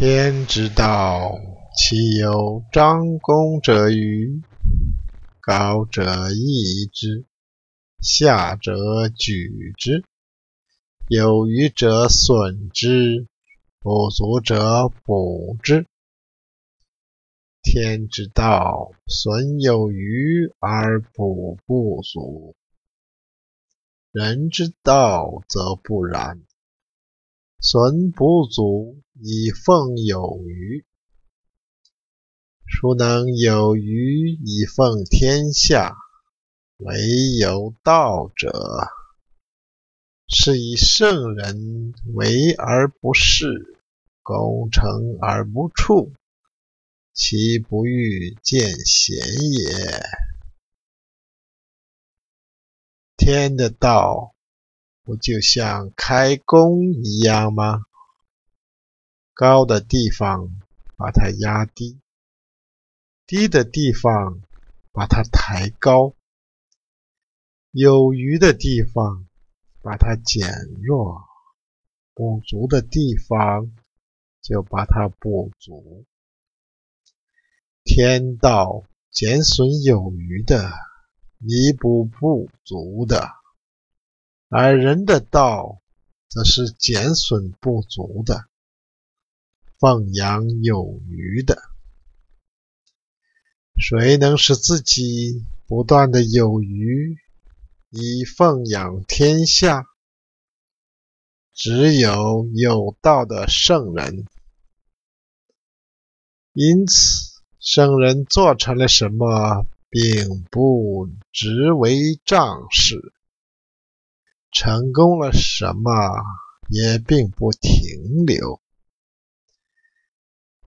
[0.00, 1.38] 天之道，
[1.76, 4.42] 其有张弓者欤？
[5.42, 7.26] 高者抑之，
[8.00, 10.02] 下者举之。
[11.06, 13.28] 有余者损之，
[13.78, 15.86] 不足者补之。
[17.62, 22.56] 天之道，损有余而补不足。
[24.12, 26.40] 人之道则不然，
[27.72, 30.84] 损不足以奉有余。
[32.66, 35.94] 孰能有余以奉天下？
[36.78, 36.98] 唯
[37.38, 38.88] 有道者。
[40.26, 43.76] 是以圣人为而不恃，
[44.20, 46.12] 功成而不处，
[47.12, 50.02] 其不欲见贤也。
[53.16, 54.34] 天的道
[55.10, 57.84] 不就像开弓一样吗？
[59.34, 60.48] 高的地方
[60.96, 61.98] 把它压低，
[63.26, 64.40] 低的地方
[64.92, 66.14] 把它抬高，
[67.72, 69.26] 有余的地方
[69.82, 70.48] 把它减
[70.80, 71.24] 弱，
[72.14, 73.74] 不足的地方
[74.40, 76.06] 就把它补足。
[77.82, 80.70] 天道减损有余的，
[81.38, 83.39] 弥补不足的；
[84.52, 85.80] 而人的道
[86.28, 88.46] 则是减损不足的。
[89.78, 91.62] 奉养有余的，
[93.76, 97.16] 谁能使自己不断的有余，
[97.90, 99.86] 以奉养天下？
[101.54, 104.26] 只有有道的圣人。
[106.52, 112.96] 因此，圣人做成了什么，并不只为仗势；
[114.52, 115.90] 成功了什么，
[116.68, 118.60] 也并不停留。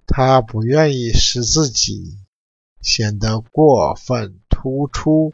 [0.06, 2.20] 他不愿意使自己
[2.82, 5.34] 显得过分突出，